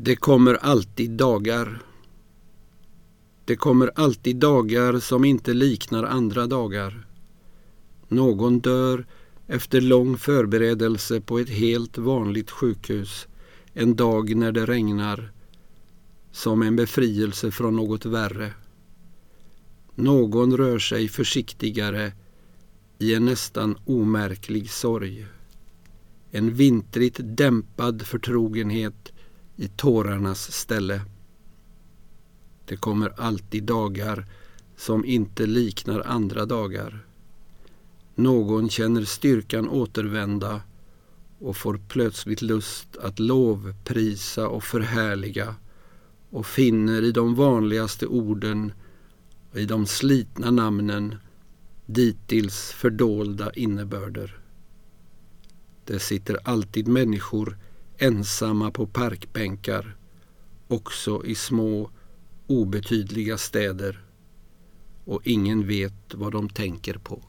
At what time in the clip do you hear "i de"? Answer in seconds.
47.02-47.34, 49.58-49.86